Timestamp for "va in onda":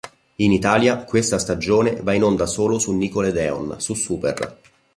2.01-2.47